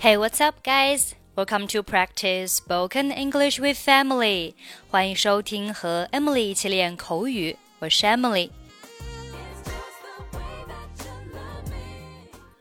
[0.00, 1.16] Hey, what's up, guys?
[1.34, 4.54] Welcome to practice spoken English with Emily.
[4.90, 7.56] 欢迎收听和 Emily 一起练口语。
[7.80, 8.50] 我是 Emily。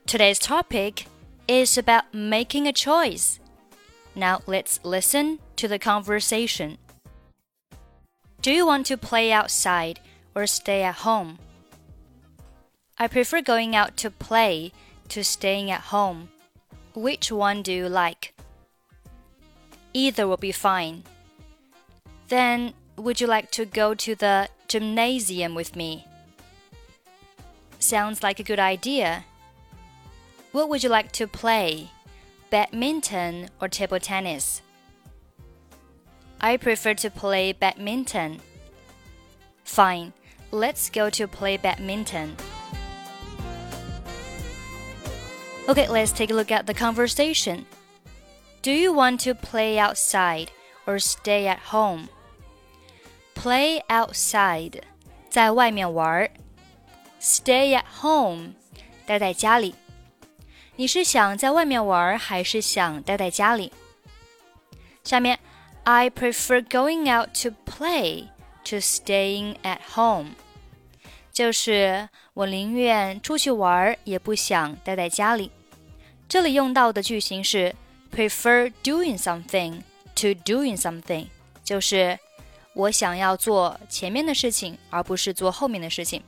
[0.07, 1.05] Today's topic
[1.47, 3.37] is about making a choice.
[4.15, 6.77] Now let's listen to the conversation.
[8.41, 9.97] Do you want to play outside
[10.33, 11.37] or stay at home?
[12.97, 14.71] I prefer going out to play
[15.09, 16.29] to staying at home.
[16.97, 18.33] Which one do you like?
[19.93, 21.03] Either will be fine.
[22.27, 26.07] Then, would you like to go to the gymnasium with me?
[27.77, 29.25] Sounds like a good idea.
[30.51, 31.91] What would you like to play?
[32.49, 34.63] Badminton or table tennis?
[36.41, 38.39] I prefer to play badminton.
[39.63, 40.13] Fine,
[40.49, 42.35] let's go to play badminton.
[45.68, 47.64] Okay, let's take a look at the conversation.
[48.62, 50.48] Do you want to play outside
[50.86, 52.08] or stay at home?
[53.34, 54.82] Play outside，
[55.30, 56.30] 在外面玩。
[57.20, 58.54] Stay at home，
[59.06, 59.74] 待在家里。
[60.76, 63.72] 你是想在外面玩，还是想待在家里？
[65.04, 65.38] 下面，
[65.84, 68.28] I prefer going out to play
[68.64, 70.30] to staying at home，
[71.32, 75.50] 就是我宁愿出去玩，也不想待在家里。
[76.29, 77.73] 这里用到的句型是
[78.13, 79.81] prefer doing something
[80.15, 81.27] to doing something，
[81.63, 82.19] 就是
[82.73, 86.21] 我想要做前面的事情，而不是做后面的事情。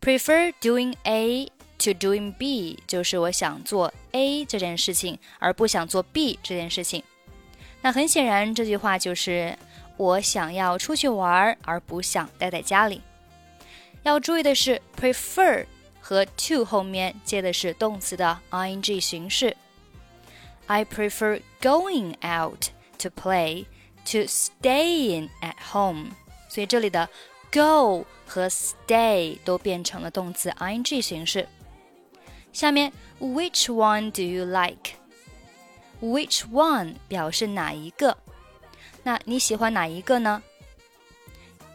[0.00, 1.46] prefer doing A
[1.78, 7.04] to doing B，就是我想做 A 这件事情，而不想做 B 这件事情。
[7.82, 9.56] 那很显然，这句话就是
[9.96, 13.00] 我想要出去玩，而不想待在家里。
[14.02, 15.66] 要注意的是，prefer。
[16.01, 19.55] 和 to 后面接的是动词的 ing 形式。
[20.67, 23.65] I prefer going out to play
[24.05, 26.11] to staying at home。
[26.49, 27.09] 所以这里的
[27.51, 31.47] go 和 stay 都变成了动词 ing 形式。
[32.51, 34.95] 下面 Which one do you like?
[36.01, 38.17] Which one 表示哪一个？
[39.03, 40.43] 那你喜欢哪一个呢？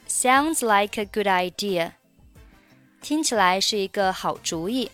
[0.08, 1.92] Sounds like a good idea，
[3.00, 4.90] 听起来是一个好主意。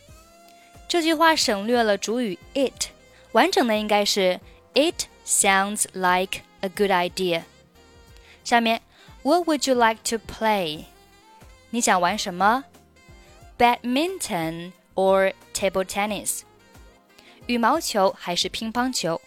[0.88, 2.86] 这句话省略了主语 it，
[3.32, 4.40] 完整的应该是
[4.74, 7.42] It sounds like a good idea。
[8.42, 8.80] 下面，
[9.22, 10.84] What would you like to play？
[11.70, 12.64] 你想玩什么？
[13.58, 14.72] Badminton。
[14.94, 16.40] or table tennis？
[17.46, 19.20] 羽毛球还是乒乓球？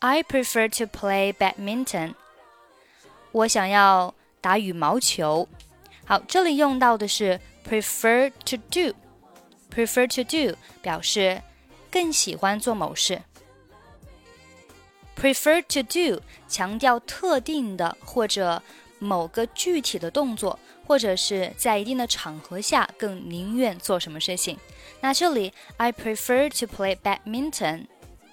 [0.00, 2.14] I prefer to play badminton。
[3.32, 5.48] 我想要打羽毛球。
[6.04, 11.42] 好，这里用到的是 prefer to do。prefer to do 表示
[11.90, 13.22] 更喜欢做某事。
[15.16, 18.62] prefer to do 强调特定的或者
[19.01, 20.57] 某个具体的动作。
[20.87, 24.57] 或者是在一定的场合下更宁愿做什么事情。
[24.99, 27.85] 那这里 I prefer to play badminton，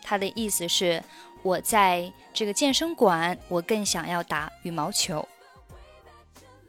[0.02, 1.00] 它的意思是
[1.44, 5.28] 我在这个健身馆，我更想要打羽毛球。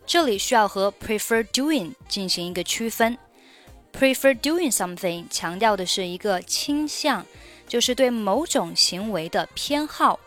[0.05, 3.17] 这里需要和 prefer doing 进行一个区分。
[3.91, 7.25] prefer doing something 强调的是一个倾向，
[7.67, 10.19] 就是对某种行为的偏好。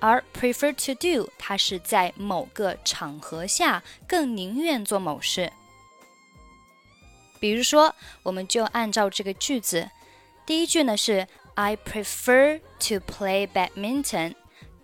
[0.00, 5.52] 而 prefer to do，它是在某个场合下更宁愿做某事。
[7.38, 9.88] 比如说，我们就按照这个句子，
[10.44, 14.34] 第一句呢是 I prefer to play badminton，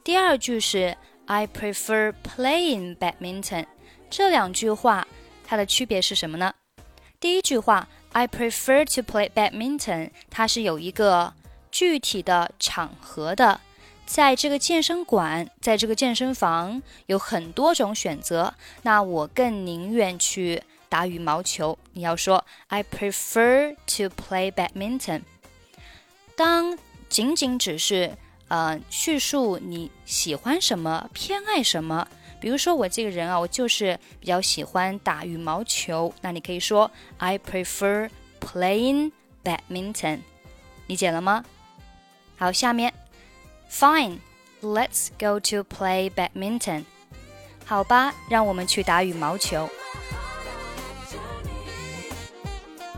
[0.05, 0.97] 第二句是
[1.27, 3.67] I prefer playing badminton。
[4.09, 5.07] 这两句话
[5.45, 6.55] 它的区别是什么呢？
[7.19, 11.35] 第一句话 I prefer to play badminton，它是有一个
[11.71, 13.61] 具体的场合的。
[14.07, 21.77] 在这个健身馆，在这个健身房有很多种选择，那我更宁愿去打羽毛球。
[21.93, 25.23] 你要说 I prefer to play badminton。
[26.37, 28.17] 当仅仅只是
[28.49, 32.07] 呃叙述你喜欢什么、偏爱什么。
[32.41, 38.09] 比如说我这个人啊，我就是比较喜欢打羽毛球，那你可以说 I prefer
[38.41, 39.11] playing
[39.43, 40.21] badminton。
[40.87, 41.45] 理解了吗？
[42.37, 42.93] 好，下面
[43.70, 44.22] Fine,
[44.62, 46.86] let's go to play badminton。
[47.66, 49.70] 好吧，让我们去打羽毛球。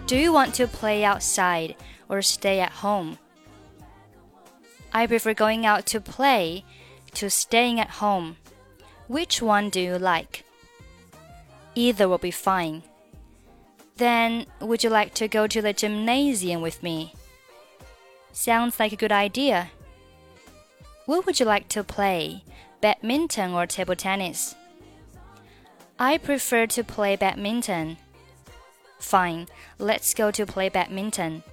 [0.07, 1.75] Do you want to play outside
[2.07, 3.17] or stay at home?
[4.91, 6.63] I prefer going out to play
[7.13, 8.35] to staying at home.
[9.07, 10.43] Which one do you like?
[11.75, 12.83] Either will be fine.
[13.97, 17.13] Then, would you like to go to the gymnasium with me?
[18.31, 19.69] Sounds like a good idea.
[21.08, 22.44] What would you like to play?
[22.82, 24.54] Badminton or table tennis?
[25.98, 27.96] I prefer to play badminton.
[28.98, 29.46] Fine,
[29.78, 31.44] let's go to play badminton.